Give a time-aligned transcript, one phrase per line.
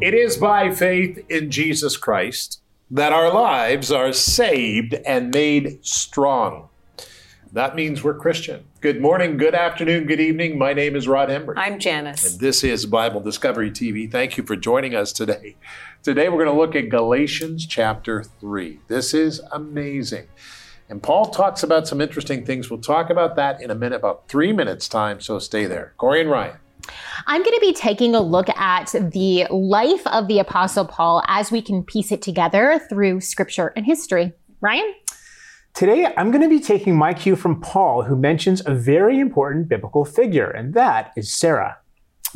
[0.00, 6.70] It is by faith in Jesus Christ that our lives are saved and made strong.
[7.52, 8.64] That means we're Christian.
[8.80, 10.56] Good morning, good afternoon, good evening.
[10.56, 11.52] My name is Rod Hembree.
[11.58, 12.32] I'm Janice.
[12.32, 14.10] And this is Bible Discovery TV.
[14.10, 15.56] Thank you for joining us today.
[16.02, 18.80] Today we're going to look at Galatians chapter 3.
[18.88, 20.28] This is amazing.
[20.88, 22.70] And Paul talks about some interesting things.
[22.70, 25.92] We'll talk about that in a minute, about three minutes' time, so stay there.
[25.98, 26.56] Corey and Ryan.
[27.26, 31.50] I'm going to be taking a look at the life of the Apostle Paul as
[31.50, 34.32] we can piece it together through scripture and history.
[34.60, 34.94] Ryan?
[35.74, 39.68] Today, I'm going to be taking my cue from Paul, who mentions a very important
[39.68, 41.78] biblical figure, and that is Sarah.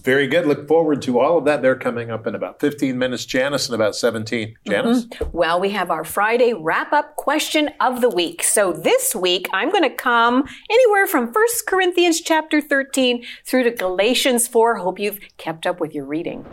[0.04, 0.46] Very good.
[0.46, 1.62] Look forward to all of that.
[1.62, 3.24] They're coming up in about 15 minutes.
[3.24, 4.54] Janice in about 17.
[4.68, 5.06] Janice?
[5.06, 5.36] Mm-hmm.
[5.36, 8.42] Well, we have our Friday wrap up question of the week.
[8.42, 11.34] So this week, I'm going to come anywhere from 1
[11.66, 14.76] Corinthians chapter 13 through to Galatians 4.
[14.76, 16.44] Hope you've kept up with your reading.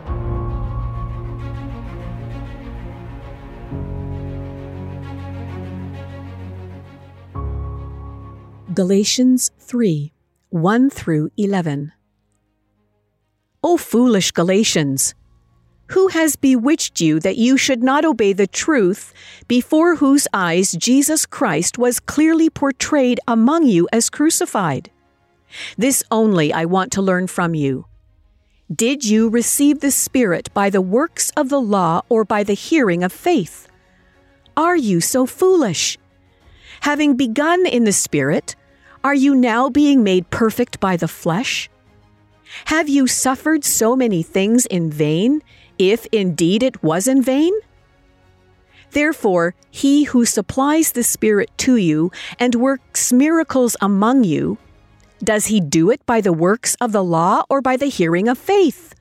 [8.72, 10.14] Galatians 3
[10.48, 11.92] 1 through 11.
[13.64, 15.14] O foolish Galatians!
[15.88, 19.14] Who has bewitched you that you should not obey the truth,
[19.46, 24.90] before whose eyes Jesus Christ was clearly portrayed among you as crucified?
[25.78, 27.86] This only I want to learn from you.
[28.74, 33.04] Did you receive the Spirit by the works of the law or by the hearing
[33.04, 33.68] of faith?
[34.56, 35.98] Are you so foolish?
[36.80, 38.56] Having begun in the Spirit,
[39.04, 41.68] are you now being made perfect by the flesh?
[42.66, 45.42] Have you suffered so many things in vain,
[45.78, 47.52] if indeed it was in vain?
[48.90, 54.58] Therefore, he who supplies the Spirit to you and works miracles among you,
[55.24, 58.36] does he do it by the works of the law or by the hearing of
[58.36, 58.94] faith?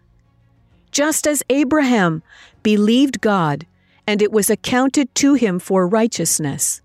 [0.91, 2.21] Just as Abraham
[2.63, 3.65] believed God,
[4.05, 6.81] and it was accounted to him for righteousness.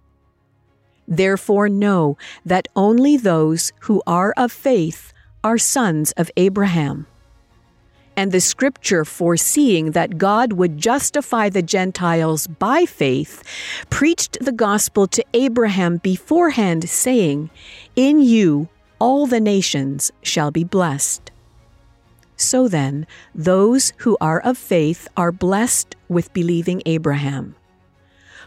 [1.06, 7.06] Therefore, know that only those who are of faith are sons of Abraham.
[8.16, 13.42] And the scripture foreseeing that God would justify the Gentiles by faith
[13.90, 17.50] preached the gospel to Abraham beforehand, saying,
[17.94, 21.30] In you all the nations shall be blessed.
[22.36, 27.54] So then, those who are of faith are blessed with believing Abraham.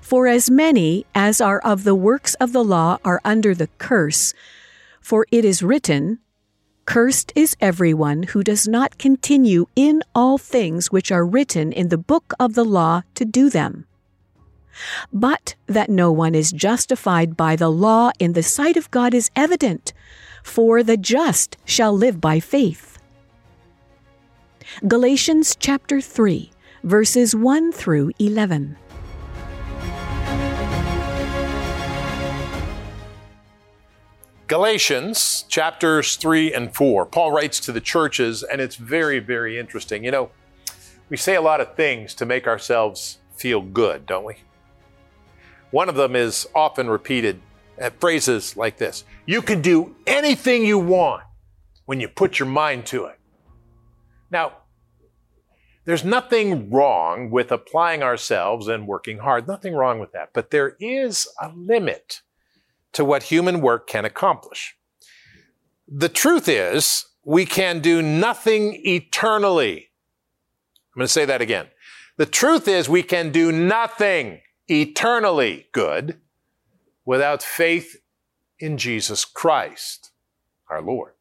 [0.02, 4.34] For as many as are of the works of the law are under the curse,
[5.02, 6.20] for it is written,
[6.90, 12.00] Cursed is everyone who does not continue in all things which are written in the
[12.00, 13.86] book of the law to do them.
[15.14, 19.30] But that no one is justified by the law in the sight of God is
[19.36, 19.94] evident,
[20.44, 22.98] for the just shall live by faith.
[24.88, 26.50] Galatians chapter 3,
[26.84, 28.76] verses 1 through 11.
[34.50, 37.06] Galatians chapters 3 and 4.
[37.06, 40.04] Paul writes to the churches, and it's very, very interesting.
[40.04, 40.32] You know,
[41.08, 44.38] we say a lot of things to make ourselves feel good, don't we?
[45.70, 47.40] One of them is often repeated
[47.78, 51.22] at uh, phrases like this You can do anything you want
[51.86, 53.20] when you put your mind to it.
[54.32, 54.54] Now,
[55.86, 60.76] there's nothing wrong with applying ourselves and working hard, nothing wrong with that, but there
[60.80, 62.22] is a limit
[62.94, 64.76] to what human work can accomplish.
[65.88, 69.90] The truth is, we can do nothing eternally.
[70.94, 71.68] I'm going to say that again.
[72.18, 76.20] The truth is, we can do nothing eternally good
[77.06, 77.98] without faith
[78.60, 80.12] in Jesus Christ,
[80.70, 81.14] our Lord.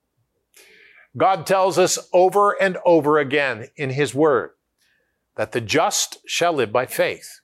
[1.16, 4.50] God tells us over and over again in His Word
[5.36, 7.40] that the just shall live by faith.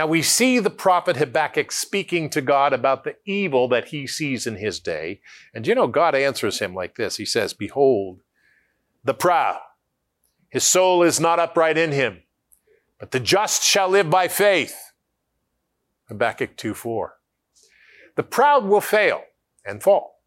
[0.00, 4.46] Now we see the prophet Habakkuk speaking to God about the evil that he sees
[4.46, 5.20] in his day.
[5.52, 8.22] And you know, God answers him like this He says, Behold,
[9.04, 9.60] the proud,
[10.48, 12.22] his soul is not upright in him,
[12.98, 14.74] but the just shall live by faith.
[16.08, 17.18] Habakkuk 2 4.
[18.16, 19.24] The proud will fail
[19.66, 20.22] and fall.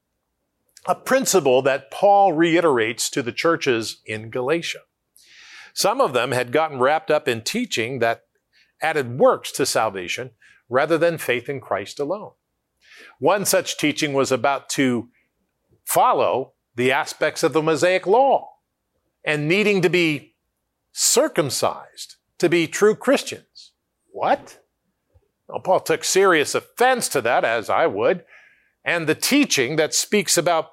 [0.85, 4.81] A principle that Paul reiterates to the churches in Galatia.
[5.73, 8.25] Some of them had gotten wrapped up in teaching that
[8.83, 10.31] added works to salvation
[10.69, 12.31] rather than faith in Christ alone.
[13.19, 15.09] One such teaching was about to
[15.85, 18.49] follow the aspects of the Mosaic law
[19.23, 20.35] and needing to be
[20.91, 23.71] circumcised to be true Christians.
[24.11, 24.59] What?
[25.47, 28.25] Well, Paul took serious offense to that, as I would,
[28.83, 30.69] and the teaching that speaks about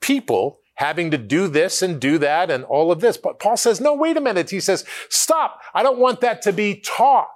[0.00, 3.18] people having to do this and do that and all of this.
[3.18, 4.48] But Paul says, no, wait a minute.
[4.48, 5.60] He says, stop.
[5.74, 7.28] I don't want that to be taught.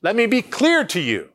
[0.00, 1.28] Let me be clear to you.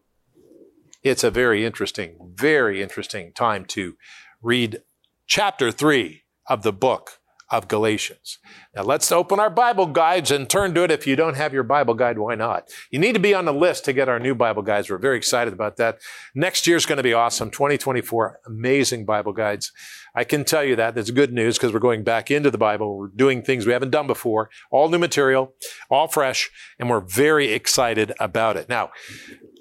[1.03, 3.95] It's a very interesting, very interesting time to
[4.41, 4.81] read
[5.27, 7.19] chapter three of the book
[7.53, 8.39] of Galatians.
[8.75, 10.89] Now let's open our Bible guides and turn to it.
[10.89, 12.67] If you don't have your Bible guide, why not?
[12.89, 14.89] You need to be on the list to get our new Bible guides.
[14.89, 15.99] We're very excited about that.
[16.33, 17.51] Next year's going to be awesome.
[17.51, 19.71] 2024, amazing Bible guides.
[20.15, 20.95] I can tell you that.
[20.95, 22.97] That's good news because we're going back into the Bible.
[22.97, 25.53] We're doing things we haven't done before, all new material,
[25.91, 26.49] all fresh,
[26.79, 28.67] and we're very excited about it.
[28.67, 28.89] Now,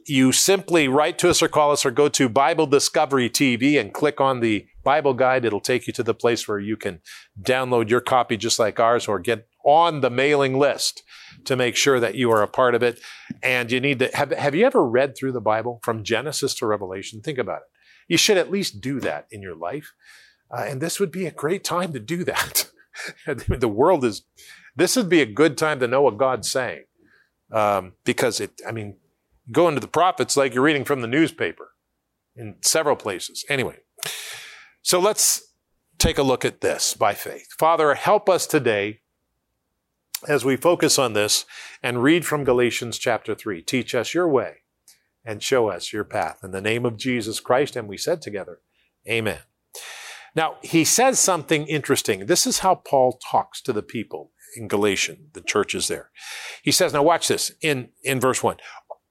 [0.06, 3.92] you simply write to us or call us or go to Bible Discovery TV and
[3.92, 5.44] click on the Bible guide.
[5.44, 7.00] It'll take you to the place where you can
[7.40, 11.02] download your copy just like ours or get on the mailing list
[11.44, 13.00] to make sure that you are a part of it.
[13.42, 16.66] And you need to have, have you ever read through the Bible from Genesis to
[16.66, 17.20] Revelation?
[17.20, 17.68] Think about it.
[18.08, 19.92] You should at least do that in your life.
[20.50, 22.68] Uh, and this would be a great time to do that.
[23.26, 24.22] the world is,
[24.76, 26.84] this would be a good time to know what God's saying.
[27.50, 28.96] Um, because it, I mean,
[29.50, 31.72] go into the prophets like you're reading from the newspaper
[32.36, 33.44] in several places.
[33.48, 33.78] Anyway,
[34.82, 35.54] so let's
[35.98, 37.48] take a look at this by faith.
[37.58, 39.00] Father, help us today
[40.28, 41.44] as we focus on this
[41.82, 43.62] and read from Galatians chapter 3.
[43.62, 44.58] Teach us your way
[45.24, 46.40] and show us your path.
[46.42, 48.60] In the name of Jesus Christ, and we said together,
[49.08, 49.40] Amen.
[50.34, 52.26] Now, he says something interesting.
[52.26, 56.10] This is how Paul talks to the people in Galatian, the churches there.
[56.62, 58.56] He says, now watch this in, in verse 1.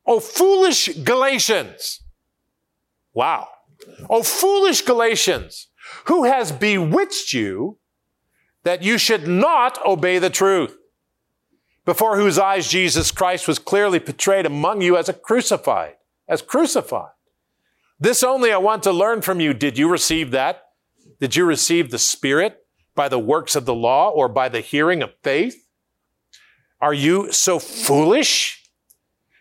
[0.06, 2.02] Oh, foolish Galatians.
[3.14, 3.50] Wow.
[4.10, 5.68] Oh, foolish Galatians,
[6.06, 7.80] who has bewitched you
[8.64, 10.78] that you should not obey the truth,
[11.86, 15.96] before whose eyes Jesus Christ was clearly portrayed among you as a crucified,
[16.28, 17.12] as crucified.
[18.00, 19.54] This only I want to learn from you.
[19.54, 20.64] Did you receive that?
[21.20, 22.58] Did you receive the Spirit
[22.96, 25.68] by the works of the law or by the hearing of faith?
[26.80, 28.64] Are you so foolish?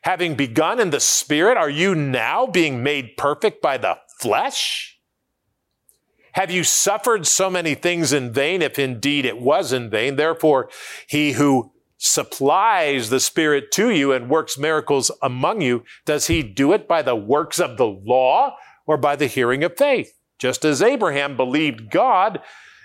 [0.03, 4.99] Having begun in the Spirit, are you now being made perfect by the flesh?
[6.33, 10.17] Have you suffered so many things in vain, if indeed it was in vain?
[10.17, 10.71] Therefore,
[11.09, 16.73] he who supplies the Spirit to you and works miracles among you, does he do
[16.73, 18.57] it by the works of the law
[18.87, 20.13] or by the hearing of faith?
[20.39, 22.41] Just as Abraham believed God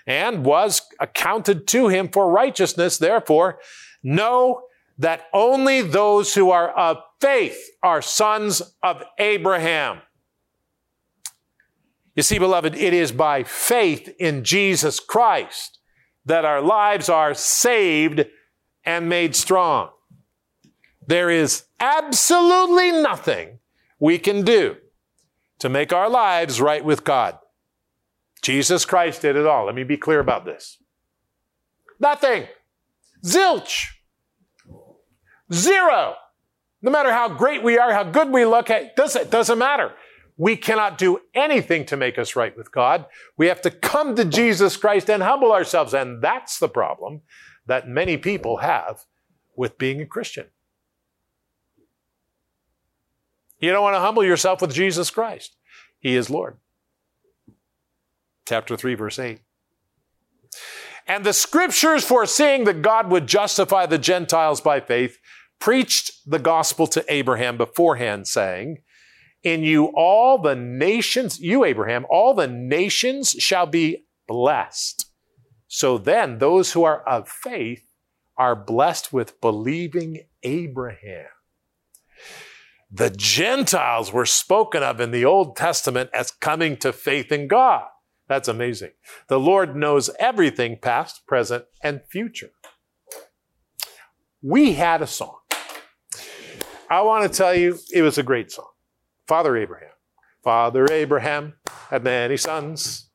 [0.06, 3.58] and was accounted to him for righteousness, therefore,
[4.02, 4.62] know
[4.98, 10.00] that only those who are of faith are sons of Abraham.
[12.16, 15.78] You see, beloved, it is by faith in Jesus Christ
[16.24, 18.26] that our lives are saved
[18.84, 19.90] and made strong.
[21.06, 23.58] There is absolutely nothing
[24.00, 24.76] we can do
[25.58, 27.38] to make our lives right with God.
[28.42, 29.66] Jesus Christ did it all.
[29.66, 30.78] Let me be clear about this.
[32.00, 32.46] Nothing.
[33.24, 33.88] Zilch.
[35.52, 36.14] Zero.
[36.82, 39.92] No matter how great we are, how good we look, it doesn't, doesn't matter.
[40.36, 43.06] We cannot do anything to make us right with God.
[43.36, 45.94] We have to come to Jesus Christ and humble ourselves.
[45.94, 47.22] And that's the problem
[47.66, 49.04] that many people have
[49.56, 50.46] with being a Christian.
[53.58, 55.56] You don't want to humble yourself with Jesus Christ.
[55.98, 56.58] He is Lord.
[58.46, 59.40] Chapter 3, verse 8.
[61.06, 65.18] And the scriptures foreseeing that God would justify the Gentiles by faith
[65.58, 68.78] preached the gospel to Abraham beforehand, saying,
[69.42, 75.06] In you all the nations, you Abraham, all the nations shall be blessed.
[75.68, 77.86] So then those who are of faith
[78.36, 81.26] are blessed with believing Abraham.
[82.90, 87.84] The Gentiles were spoken of in the Old Testament as coming to faith in God.
[88.28, 88.92] That's amazing.
[89.28, 92.50] The Lord knows everything past, present, and future.
[94.42, 95.38] We had a song.
[96.88, 98.68] I want to tell you, it was a great song.
[99.26, 99.90] Father Abraham.
[100.42, 101.54] Father Abraham
[101.90, 103.10] had many sons.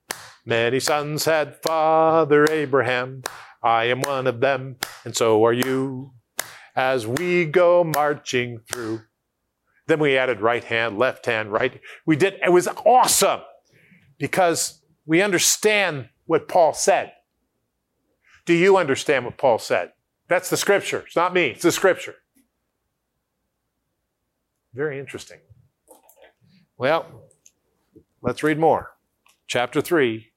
[0.46, 3.24] Many sons had Father Abraham.
[3.64, 6.14] I am one of them, and so are you.
[6.76, 9.02] As we go marching through.
[9.88, 11.82] Then we added right hand, left hand, right.
[12.06, 13.42] We did, it was awesome
[14.18, 17.12] because we understand what Paul said.
[18.46, 19.92] Do you understand what Paul said?
[20.28, 21.04] That's the scripture.
[21.06, 22.16] It's not me, it's the scripture.
[24.74, 25.40] Very interesting.
[26.82, 27.06] Well,
[28.24, 28.94] let's read more.
[29.46, 30.32] Chapter 3,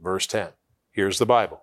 [0.00, 0.50] verse 10.
[0.92, 1.62] Here's the Bible.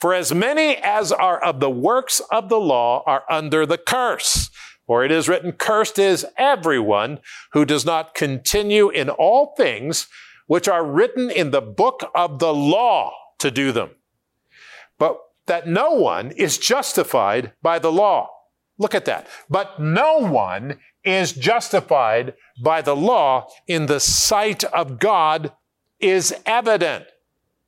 [0.00, 4.50] For as many as are of the works of the law are under the curse.
[4.84, 7.20] For it is written, Cursed is everyone
[7.52, 10.08] who does not continue in all things
[10.48, 13.90] which are written in the book of the law to do them.
[14.98, 18.28] but that no one is justified by the law.
[18.76, 19.28] Look at that.
[19.48, 25.52] But no one is justified by the law in the sight of God
[25.98, 27.06] is evident.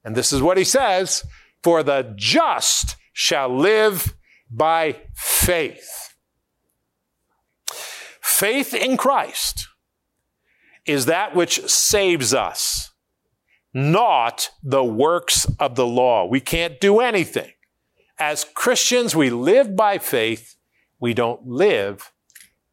[0.04, 1.24] And this is what he says,
[1.62, 4.14] for the just shall live
[4.50, 6.14] by faith.
[8.20, 9.68] Faith in Christ
[10.84, 12.90] is that which saves us,
[13.72, 16.26] not the works of the law.
[16.26, 17.52] We can't do anything.
[18.18, 20.56] As Christians, we live by faith.
[21.00, 22.12] We don't live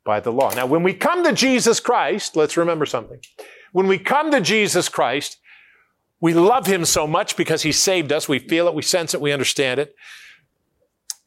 [0.04, 0.54] by the law.
[0.54, 3.20] Now, when we come to Jesus Christ, let's remember something.
[3.72, 5.38] When we come to Jesus Christ,
[6.20, 8.28] we love him so much because he saved us.
[8.28, 9.96] We feel it, we sense it, we understand it.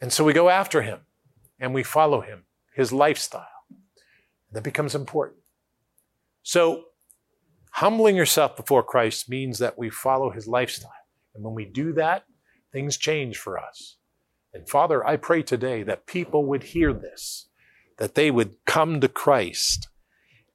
[0.01, 1.01] And so we go after him
[1.59, 3.47] and we follow him, his lifestyle.
[4.53, 5.41] That becomes important.
[6.43, 6.85] So,
[7.71, 10.93] humbling yourself before Christ means that we follow his lifestyle.
[11.35, 12.25] And when we do that,
[12.73, 13.97] things change for us.
[14.53, 17.49] And Father, I pray today that people would hear this,
[17.99, 19.89] that they would come to Christ.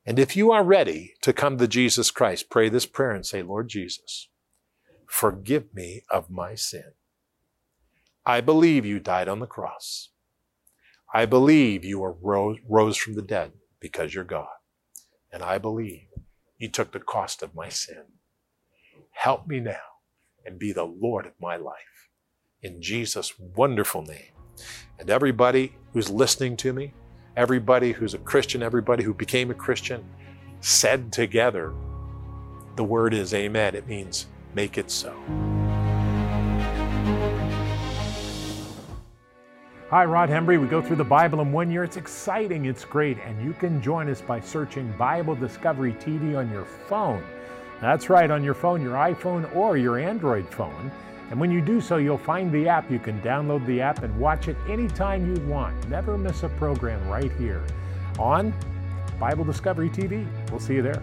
[0.06, 3.42] And if you are ready to come to Jesus Christ, pray this prayer and say,
[3.42, 4.28] Lord Jesus,
[5.06, 6.92] forgive me of my sin.
[8.26, 10.10] I believe you died on the cross.
[11.14, 14.48] I believe you were rose, rose from the dead because you're God.
[15.32, 16.08] And I believe
[16.58, 18.04] you took the cost of my sin.
[19.12, 19.78] Help me now
[20.46, 22.10] and be the Lord of my life
[22.62, 24.34] in Jesus' wonderful name.
[25.00, 26.94] And everybody who's listening to me,
[27.40, 30.04] everybody who's a Christian, everybody who became a Christian,
[30.60, 31.74] said together,
[32.76, 33.76] the word is amen.
[33.76, 35.16] It means make it so.
[39.90, 40.62] Hi, Rod Hembree.
[40.62, 41.86] We go through the Bible in one year.
[41.86, 46.52] It's exciting, it's great, and you can join us by searching Bible Discovery TV on
[46.52, 47.24] your phone.
[47.80, 50.92] That's right, on your phone, your iPhone or your Android phone.
[51.30, 52.90] And when you do so, you'll find the app.
[52.90, 55.88] You can download the app and watch it anytime you want.
[55.88, 57.64] Never miss a program right here
[58.18, 58.54] on
[59.20, 60.28] Bible Discovery TV.
[60.50, 61.02] We'll see you there.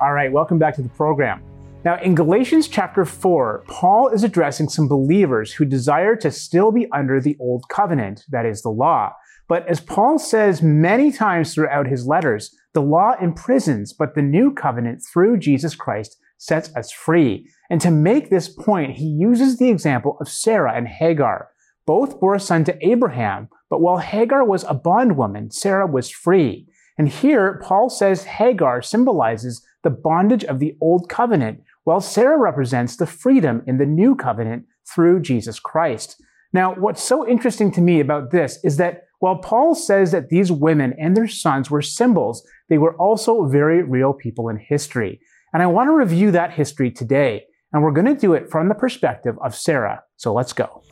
[0.00, 1.42] All right, welcome back to the program.
[1.84, 6.90] Now, in Galatians chapter 4, Paul is addressing some believers who desire to still be
[6.92, 9.12] under the old covenant, that is, the law.
[9.48, 14.52] But as Paul says many times throughout his letters, the law imprisons, but the new
[14.52, 17.48] covenant through Jesus Christ sets us free.
[17.70, 21.48] And to make this point, he uses the example of Sarah and Hagar.
[21.86, 26.66] Both bore a son to Abraham, but while Hagar was a bondwoman, Sarah was free.
[26.98, 32.96] And here, Paul says Hagar symbolizes the bondage of the old covenant, while Sarah represents
[32.96, 36.22] the freedom in the new covenant through Jesus Christ.
[36.52, 40.52] Now, what's so interesting to me about this is that while Paul says that these
[40.52, 45.18] women and their sons were symbols, they were also very real people in history.
[45.54, 47.46] And I want to review that history today.
[47.72, 50.02] And we're going to do it from the perspective of Sarah.
[50.18, 50.82] So let's go.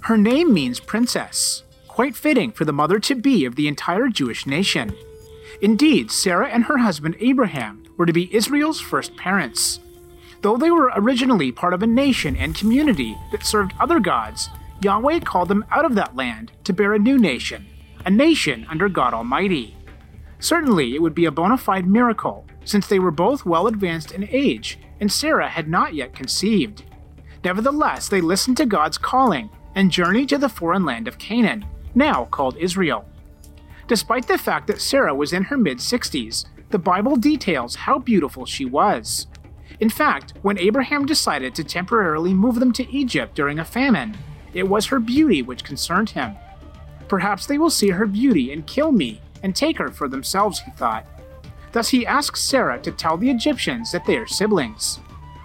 [0.00, 4.44] Her name means princess, quite fitting for the mother to be of the entire Jewish
[4.44, 4.92] nation.
[5.60, 9.80] Indeed, Sarah and her husband Abraham were to be Israel's first parents.
[10.42, 14.48] Though they were originally part of a nation and community that served other gods,
[14.80, 17.66] Yahweh called them out of that land to bear a new nation,
[18.06, 19.76] a nation under God Almighty.
[20.38, 24.28] Certainly, it would be a bona fide miracle, since they were both well advanced in
[24.30, 26.84] age and Sarah had not yet conceived.
[27.44, 32.24] Nevertheless, they listened to God's calling and journeyed to the foreign land of Canaan, now
[32.26, 33.04] called Israel.
[33.88, 38.44] Despite the fact that Sarah was in her mid 60s, the Bible details how beautiful
[38.44, 39.26] she was.
[39.80, 44.14] In fact, when Abraham decided to temporarily move them to Egypt during a famine,
[44.52, 46.36] it was her beauty which concerned him.
[47.08, 50.70] Perhaps they will see her beauty and kill me and take her for themselves, he
[50.72, 51.06] thought.
[51.72, 55.00] Thus he asks Sarah to tell the Egyptians that they are siblings.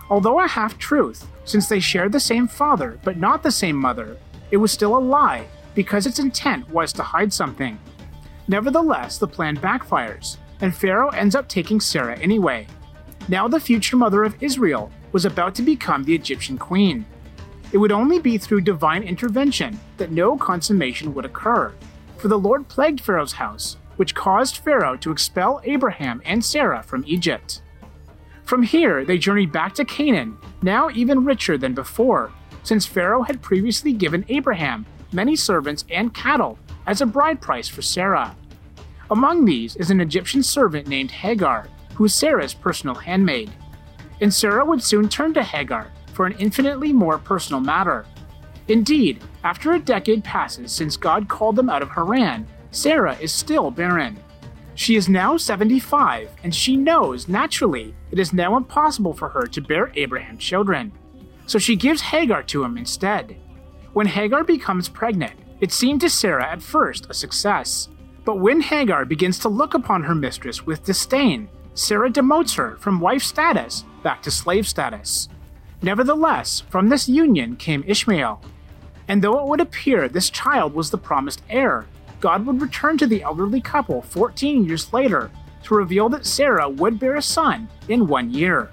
[0.10, 4.18] Although a half truth, since they share the same father but not the same mother,
[4.52, 7.80] it was still a lie because its intent was to hide something.
[8.48, 12.68] Nevertheless, the plan backfires, and Pharaoh ends up taking Sarah anyway.
[13.30, 17.06] Now, the future mother of Israel was about to become the Egyptian queen.
[17.72, 21.74] It would only be through divine intervention that no consummation would occur,
[22.18, 27.04] for the Lord plagued Pharaoh's house, which caused Pharaoh to expel Abraham and Sarah from
[27.08, 27.62] Egypt.
[28.44, 32.32] From here, they journeyed back to Canaan, now even richer than before,
[32.64, 37.82] since Pharaoh had previously given Abraham many servants and cattle as a bride price for
[37.82, 38.36] Sarah.
[39.12, 43.52] Among these is an Egyptian servant named Hagar, who is Sarah's personal handmaid.
[44.22, 48.06] And Sarah would soon turn to Hagar for an infinitely more personal matter.
[48.68, 53.70] Indeed, After a decade passes since God called them out of Haran, Sarah is still
[53.70, 54.18] barren.
[54.76, 59.62] She is now 75, and she knows, naturally, it is now impossible for her to
[59.62, 60.92] bear Abraham children.
[61.46, 63.36] So she gives Hagar to him instead.
[63.92, 67.90] When Hagar becomes pregnant, it seemed to Sarah at first a success.
[68.26, 73.00] But when Hagar begins to look upon her mistress with disdain, Sarah demotes her from
[73.00, 75.28] wife status back to slave status.
[75.82, 78.42] Nevertheless, from this union came Ishmael.
[79.08, 81.86] And though it would appear this child was the promised heir,
[82.22, 85.30] God would return to the elderly couple 14 years later
[85.64, 88.72] to reveal that Sarah would bear a son in one year.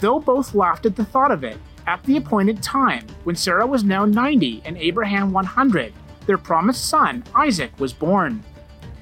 [0.00, 3.84] Though both laughed at the thought of it, at the appointed time, when Sarah was
[3.84, 5.92] now 90 and Abraham 100,
[6.30, 8.44] their promised son, Isaac, was born.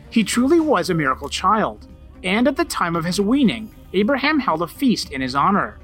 [0.09, 1.87] He truly was a miracle child,
[2.25, 5.79] and at the time of his weaning, Abraham held a feast in his honor.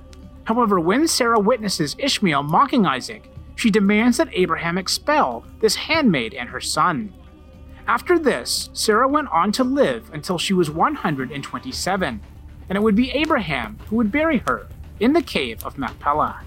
[0.45, 6.49] However, when Sarah witnesses Ishmael mocking Isaac, she demands that Abraham expel this handmaid and
[6.49, 7.13] her son.
[7.87, 12.21] After this, Sarah went on to live until she was 127,
[12.71, 14.67] and it would be Abraham who would bury her
[14.99, 16.41] in the cave of Machpelah.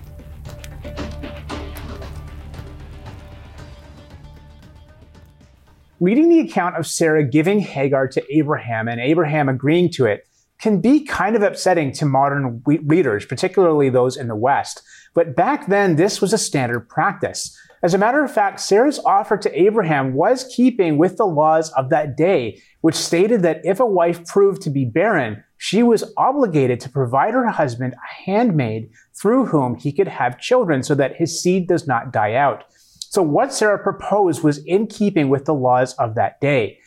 [5.99, 10.27] Reading the account of Sarah giving Hagar to Abraham and Abraham agreeing to it
[10.59, 14.83] can be kind of upsetting to modern readers, particularly those in the West.
[15.15, 17.57] But back then, this was a standard practice.
[17.81, 21.89] As a matter of fact, Sarah's offer to Abraham was keeping with the laws of
[21.89, 26.79] that day, which stated that if a wife proved to be barren, she was obligated
[26.81, 31.41] to provide her husband a handmaid through whom he could have children so that his
[31.41, 32.65] seed does not die out.
[33.09, 36.79] So what Sarah proposed was in keeping with the laws of that day.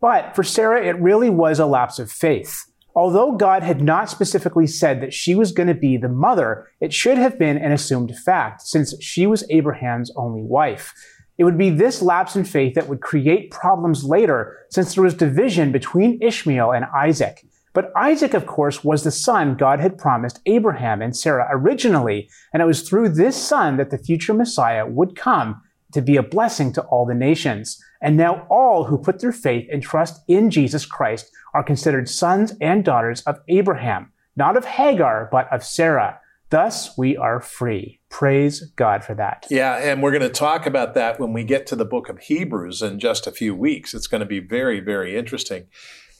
[0.00, 2.64] But for Sarah, it really was a lapse of faith.
[2.94, 6.92] Although God had not specifically said that she was going to be the mother, it
[6.92, 10.92] should have been an assumed fact, since she was Abraham's only wife.
[11.38, 15.14] It would be this lapse in faith that would create problems later, since there was
[15.14, 17.46] division between Ishmael and Isaac.
[17.72, 22.60] But Isaac, of course, was the son God had promised Abraham and Sarah originally, and
[22.60, 26.72] it was through this son that the future Messiah would come to be a blessing
[26.74, 27.82] to all the nations.
[28.00, 32.52] And now all who put their faith and trust in Jesus Christ are considered sons
[32.60, 36.20] and daughters of Abraham, not of Hagar, but of Sarah.
[36.50, 38.00] Thus we are free.
[38.08, 39.46] Praise God for that.
[39.50, 42.18] Yeah, and we're going to talk about that when we get to the book of
[42.20, 43.92] Hebrews in just a few weeks.
[43.92, 45.66] It's going to be very, very interesting.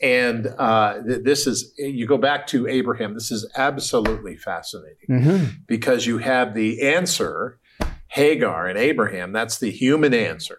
[0.02, 5.44] And uh, th- this is, you go back to Abraham, this is absolutely fascinating mm-hmm.
[5.66, 7.57] because you have the answer,
[8.18, 10.58] Hagar and Abraham, that's the human answer.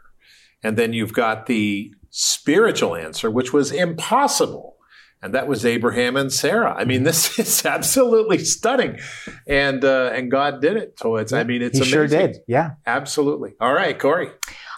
[0.63, 4.77] And then you've got the spiritual answer, which was impossible.
[5.21, 6.73] And that was Abraham and Sarah.
[6.73, 8.99] I mean, this is absolutely stunning,
[9.45, 10.97] and uh, and God did it.
[10.97, 11.91] So it's, I mean, it's he amazing.
[11.91, 12.37] sure did.
[12.47, 13.51] Yeah, absolutely.
[13.59, 14.29] All right, Corey.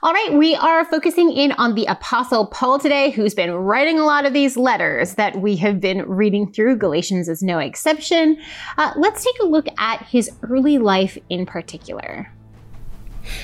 [0.03, 4.03] All right, we are focusing in on the Apostle Paul today, who's been writing a
[4.03, 6.77] lot of these letters that we have been reading through.
[6.77, 8.41] Galatians is no exception.
[8.79, 12.33] Uh, let's take a look at his early life in particular.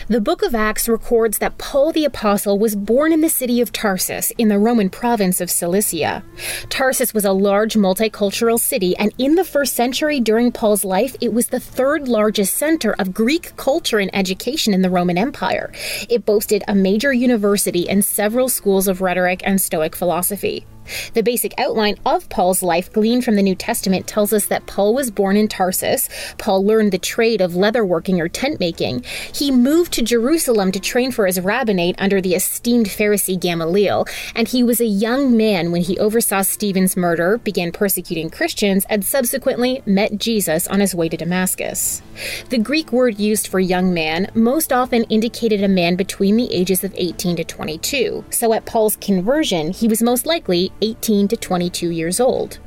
[0.08, 3.72] The book of Acts records that Paul the Apostle was born in the city of
[3.72, 6.24] Tarsus in the Roman province of Cilicia.
[6.70, 11.34] Tarsus was a large multicultural city, and in the first century during Paul's life, it
[11.34, 15.72] was the third largest center of Greek culture and education in the Roman Empire.
[16.10, 20.66] It boasted a major university and several schools of rhetoric and Stoic philosophy.
[21.14, 24.94] The basic outline of Paul's life gleaned from the New Testament tells us that Paul
[24.94, 26.10] was born in Tarsus.
[26.38, 29.04] Paul learned the trade of leatherworking or tent making.
[29.34, 34.48] He moved to Jerusalem to train for his rabbinate under the esteemed Pharisee Gamaliel, and
[34.48, 39.82] he was a young man when he oversaw Stephen's murder, began persecuting Christians, and subsequently
[39.86, 42.02] met Jesus on his way to Damascus.
[42.50, 46.84] The Greek word used for young man most often indicated a man between the ages
[46.84, 51.90] of 18 to 22, so at Paul's conversion, he was most likely 18 to 22
[51.90, 52.60] years old.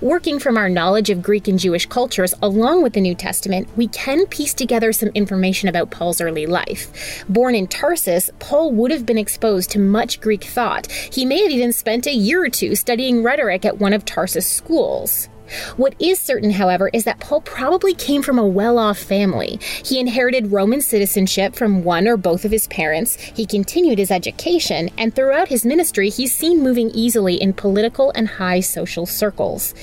[0.00, 3.88] Working from our knowledge of Greek and Jewish cultures along with the New Testament, we
[3.88, 7.24] can piece together some information about Paul's early life.
[7.28, 10.90] Born in Tarsus, Paul would have been exposed to much Greek thought.
[10.90, 14.46] He may have even spent a year or two studying rhetoric at one of Tarsus'
[14.46, 15.28] schools.
[15.76, 19.58] What is certain, however, is that Paul probably came from a well off family.
[19.84, 24.90] He inherited Roman citizenship from one or both of his parents, he continued his education,
[24.98, 29.74] and throughout his ministry, he's seen moving easily in political and high social circles.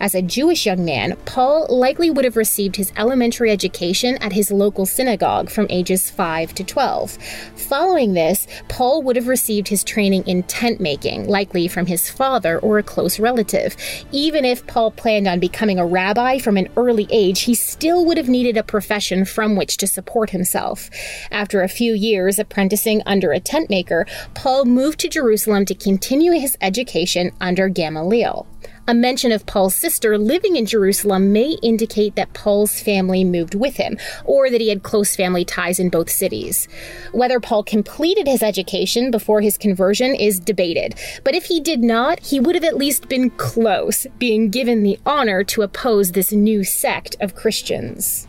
[0.00, 4.50] As a Jewish young man, Paul likely would have received his elementary education at his
[4.50, 7.18] local synagogue from ages 5 to 12.
[7.56, 12.58] Following this, Paul would have received his training in tent making, likely from his father
[12.58, 13.76] or a close relative.
[14.12, 18.04] Even if Paul planned planned on becoming a rabbi from an early age, he still
[18.04, 20.90] would have needed a profession from which to support himself.
[21.30, 26.32] After a few years apprenticing under a tent maker, Paul moved to Jerusalem to continue
[26.32, 28.46] his education under Gamaliel.
[28.88, 33.78] A mention of Paul's sister living in Jerusalem may indicate that Paul's family moved with
[33.78, 36.68] him, or that he had close family ties in both cities.
[37.10, 40.94] Whether Paul completed his education before his conversion is debated,
[41.24, 45.00] but if he did not, he would have at least been close, being given the
[45.04, 48.28] honor to oppose this new sect of Christians.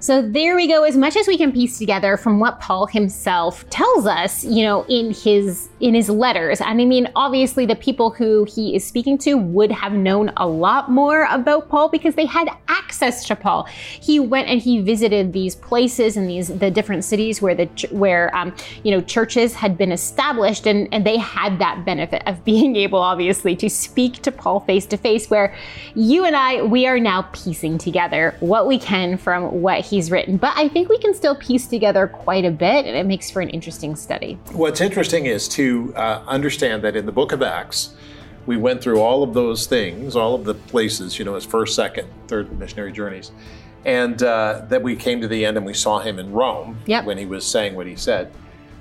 [0.00, 0.84] So there we go.
[0.84, 4.86] As much as we can piece together from what Paul himself tells us, you know,
[4.88, 6.62] in his in his letters.
[6.62, 10.46] And I mean, obviously, the people who he is speaking to would have known a
[10.46, 13.64] lot more about Paul because they had access to Paul.
[13.64, 18.34] He went and he visited these places and these the different cities where the where
[18.34, 22.74] um, you know churches had been established, and and they had that benefit of being
[22.74, 25.28] able, obviously, to speak to Paul face to face.
[25.28, 25.54] Where
[25.94, 30.36] you and I, we are now piecing together what we can from what he's written.
[30.36, 33.42] But I think we can still piece together quite a bit, and it makes for
[33.42, 34.38] an interesting study.
[34.52, 37.94] What's interesting is to uh, understand that in the book of Acts,
[38.46, 41.74] we went through all of those things, all of the places, you know, his first,
[41.74, 43.32] second, third missionary journeys,
[43.84, 47.04] and uh, that we came to the end and we saw him in Rome Yep.
[47.04, 48.32] when he was saying what he said.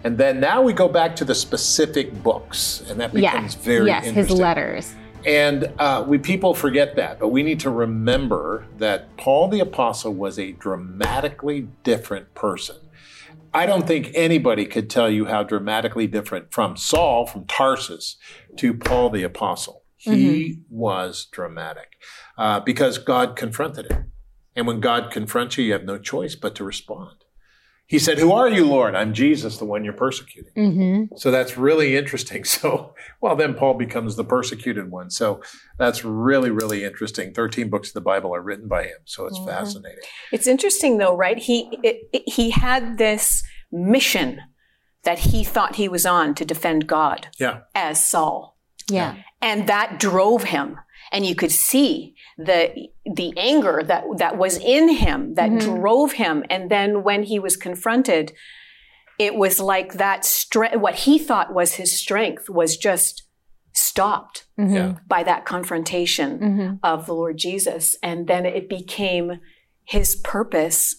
[0.03, 3.87] And then now we go back to the specific books, and that becomes yes, very
[3.87, 4.95] yes, his letters.
[5.25, 10.13] And uh, we people forget that, but we need to remember that Paul the apostle
[10.13, 12.77] was a dramatically different person.
[13.53, 18.15] I don't think anybody could tell you how dramatically different from Saul from Tarsus
[18.57, 19.83] to Paul the apostle.
[19.97, 21.97] He was dramatic
[22.37, 24.11] uh, because God confronted him,
[24.55, 27.25] and when God confronts you, you have no choice but to respond.
[27.89, 28.93] He said, "Who are you, Lord?
[28.95, 31.15] I'm Jesus, the one you're persecuting." Mm-hmm.
[31.17, 32.43] So that's really interesting.
[32.59, 35.09] So, well, then Paul becomes the persecuted one.
[35.09, 35.41] So
[35.77, 37.33] that's really, really interesting.
[37.33, 38.99] 13 books of the Bible are written by him.
[39.05, 39.99] So it's fascinating.
[40.31, 41.37] It's interesting though, right?
[41.39, 44.39] He it, it- he had this mission
[45.03, 47.61] that he thought he was on to defend God Yeah.
[47.73, 48.57] as Saul.
[48.91, 49.15] Yeah.
[49.41, 50.77] and that drove him
[51.11, 55.59] and you could see the the anger that that was in him that Mhm.
[55.59, 58.31] drove him and then when he was confronted
[59.17, 63.23] it was like that strength what he thought was his strength was just
[63.73, 64.73] stopped Mhm.
[64.73, 64.93] Yeah.
[65.07, 66.79] by that confrontation Mhm.
[66.81, 69.41] of the Lord Jesus and then it became
[69.83, 70.98] his purpose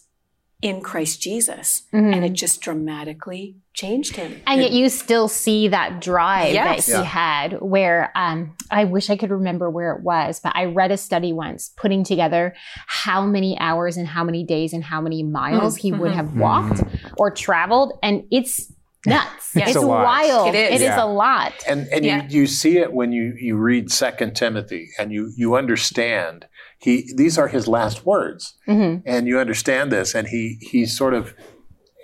[0.62, 2.14] in Christ Jesus Mhm.
[2.14, 6.86] and it just dramatically changed him And yet you still see that drive Yes.
[6.86, 7.02] that he Yeah.
[7.04, 10.96] had where um, I wish I could remember where it was, but I read a
[10.98, 12.54] study once putting together
[12.86, 16.16] how many hours and how many days and how many miles he would Mhm.
[16.16, 16.82] have walked
[17.16, 17.92] or traveled.
[18.02, 18.70] And it's
[19.06, 19.28] nuts.
[19.54, 20.54] It's it's wild.
[20.54, 20.70] It is.
[20.80, 21.02] It is Yeah.
[21.04, 21.54] a lot.
[21.66, 22.26] And and Yeah.
[22.28, 26.46] you, you see it when you, you read Second Timothy and you, you understand
[26.80, 28.56] he these are his last words.
[28.68, 29.02] Mhm.
[29.06, 31.34] And you understand this, and he he sort of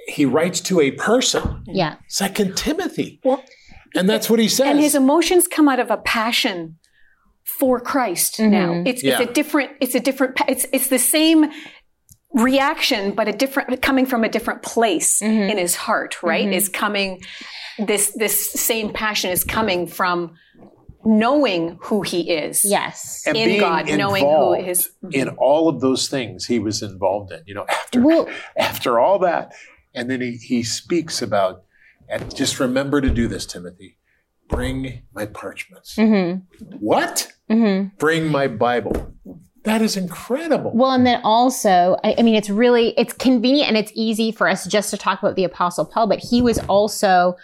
[0.09, 1.97] he writes to a person, Yeah.
[2.09, 3.21] Second Timothy.
[3.25, 3.43] Well,
[3.97, 4.67] and that's what he says.
[4.69, 6.77] and his emotions come out of a passion
[7.59, 8.73] for Christ now.
[8.75, 8.87] Mhm.
[8.89, 9.21] It's Yeah.
[9.21, 11.47] it's a different it's a different it's it's the same
[12.35, 15.51] reaction but a different coming from a different place Mhm.
[15.51, 16.47] in his heart, right?
[16.47, 16.53] Mhm.
[16.55, 17.21] Is coming
[17.79, 20.35] this this same passion is coming from
[21.07, 22.65] knowing who he is.
[22.65, 23.23] Yes.
[23.27, 26.83] And in being God, knowing who involved his in all of those things he was
[26.83, 27.43] involved in.
[27.47, 29.53] You know, after Well, after all that.
[29.95, 31.63] And then he, he speaks about,
[32.09, 33.97] and just remember to do this, Timothy.
[34.49, 35.97] Bring my parchments.
[35.97, 36.43] mhm.
[36.81, 37.33] What?
[37.51, 37.97] Mhm.
[37.99, 39.15] Bring my Bible.
[39.65, 40.71] That is incredible.
[40.75, 44.49] Well, and then also, I, I mean, it's really it's convenient and it's easy for
[44.49, 47.35] us just to talk about the Apostle Paul, but he was also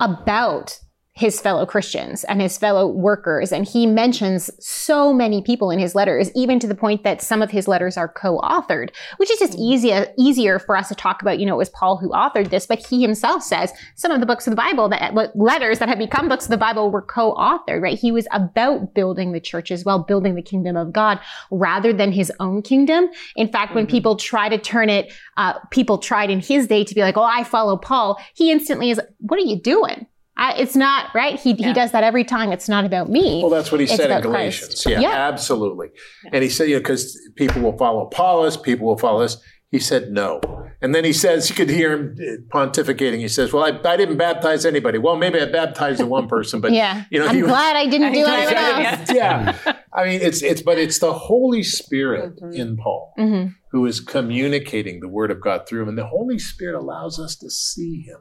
[0.00, 0.78] about
[1.18, 5.96] his fellow Christians and his fellow workers, and he mentions so many people in his
[5.96, 9.58] letters, even to the point that some of his letters are co-authored, which is just
[9.58, 11.40] easier easier for us to talk about.
[11.40, 14.26] You know, it was Paul who authored this, but he himself says some of the
[14.26, 17.82] books of the Bible that letters that have become books of the Bible were co-authored.
[17.82, 17.98] Right?
[17.98, 21.18] He was about building the church as well, building the kingdom of God
[21.50, 23.08] rather than his own kingdom.
[23.34, 26.94] In fact, when people try to turn it, uh, people tried in his day to
[26.94, 30.06] be like, "Oh, I follow Paul." He instantly is, "What are you doing?"
[30.38, 31.38] I, it's not right.
[31.38, 32.52] He he does that every time.
[32.52, 33.40] It's not about me.
[33.42, 34.84] Well, that's what he It's said in Galatians.
[34.86, 35.28] Yeah, Yeah.
[35.28, 35.88] absolutely.
[36.32, 39.36] And he said, you know, because people will follow Paulus, people will follow us.
[39.70, 40.40] He said, no.
[40.80, 43.18] And then he says, you could hear him uh, pontificating.
[43.18, 44.96] He says, well, I, I didn't baptize anybody.
[44.96, 47.76] Well, maybe I baptized the one person, but yeah, you know, I'm he was- glad
[47.76, 48.52] I didn't do I'm it.
[48.56, 48.98] else.
[49.08, 49.74] didn't, yeah.
[49.92, 52.54] I mean, it's it's but it's the Holy Spirit Mhm.
[52.54, 53.54] in Paul Mhm.
[53.72, 57.36] who is communicating the Word of God through him, and the Holy Spirit allows us
[57.36, 58.20] to see Him.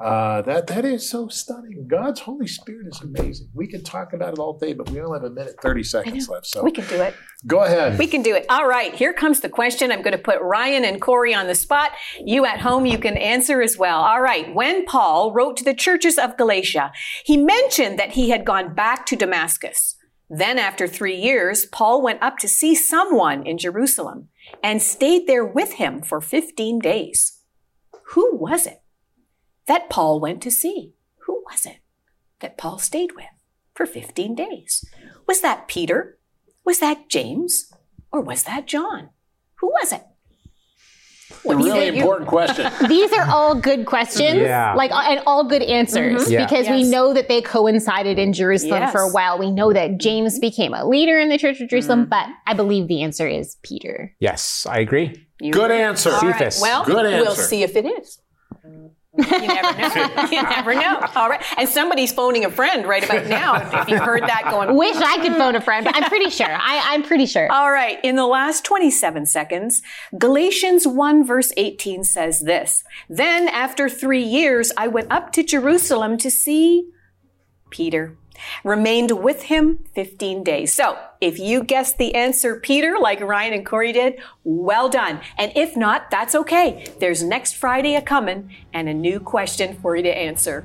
[0.00, 1.86] Uh, that that is so stunning.
[1.88, 3.48] God's Holy Spirit is amazing.
[3.52, 6.28] We could talk about it all day, but we only have a minute thirty seconds
[6.28, 6.46] left.
[6.46, 7.14] So We can do it.
[7.46, 7.98] go ahead.
[7.98, 8.46] We can do it.
[8.48, 9.90] All right, here comes the question.
[9.90, 11.90] I'm going to put Ryan and Corey on the spot.
[12.24, 14.00] You at home, you can answer as well.
[14.00, 16.92] All right, when Paul wrote to the churches of Galatia,
[17.24, 19.96] he mentioned that he had gone back to Damascus.
[20.30, 24.28] Then, after three years, Paul went up to see someone in Jerusalem
[24.62, 27.40] and stayed there with him for 15 days.
[28.12, 28.82] Who was it
[29.68, 30.94] that Paul went to see?
[31.26, 31.78] Who was it
[32.40, 33.26] that Paul stayed with
[33.74, 34.84] for 15 days?
[35.26, 36.18] Was that Peter?
[36.64, 37.72] Was that James?
[38.10, 39.10] Or was that John?
[39.60, 40.02] Who was it?
[41.44, 42.70] a really important question.
[42.88, 44.74] These are all good questions, Yeah.
[44.74, 46.32] like uh, and all good answers mm-hmm.
[46.32, 46.44] Yeah.
[46.44, 48.92] because we know that they coincided in Jerusalem Yes.
[48.92, 49.38] for a while.
[49.38, 50.40] We know that James mm-hmm.
[50.40, 51.68] became a leader in the Church of mm-hmm.
[51.68, 52.10] Jerusalem, Mm-hmm.
[52.10, 54.14] but I believe the answer is Peter.
[54.20, 55.26] Yes, I agree.
[55.40, 56.10] You- Good answer.
[56.10, 56.60] All right, Cephas.
[56.60, 58.20] Well, Good we'll see if it is.
[59.18, 60.24] You never know.
[60.30, 61.00] you never know.
[61.16, 61.42] All right.
[61.56, 63.82] And somebody's phoning a friend right about now.
[63.82, 64.70] If you've heard that going.
[64.70, 66.46] On, wish I could phone a friend, but I'm pretty sure.
[66.50, 67.50] I, I'm pretty sure.
[67.50, 67.98] All right.
[68.04, 69.82] In the last 27 seconds,
[70.16, 72.84] Galatians 1 verse 18 says this.
[73.08, 76.88] Then after three years, I went up to Jerusalem to see
[77.70, 78.16] Peter.
[78.64, 80.72] Remained with him 15 days.
[80.72, 85.20] So if you guessed the answer, Peter, like Ryan and Corey did, well done.
[85.36, 86.86] And if not, that's okay.
[87.00, 90.64] There's next Friday a coming and a new question for you to answer.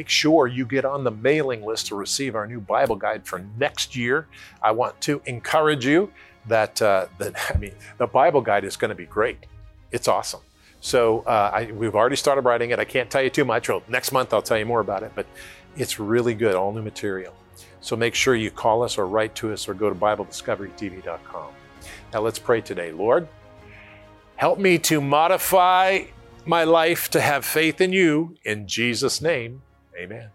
[0.00, 3.44] Make sure you get on the mailing list to receive our new Bible guide for
[3.58, 4.28] next year.
[4.62, 6.10] I want to encourage you
[6.48, 9.44] that uh, that I mean the Bible guide is going to be great.
[9.92, 10.40] It's awesome.
[10.80, 12.78] So uh, I, we've already started writing it.
[12.78, 13.68] I can't tell you too much.
[13.68, 15.26] Well, next month I'll tell you more about it, but
[15.76, 17.34] it's really good, all new material.
[17.82, 21.52] So make sure you call us or write to us or go to BibleDiscoveryTV.com.
[22.14, 22.90] Now let's pray today.
[22.90, 23.28] Lord,
[24.36, 26.04] help me to modify
[26.46, 28.38] my life to have faith in you.
[28.46, 29.60] In Jesus' name,
[29.96, 30.30] amen.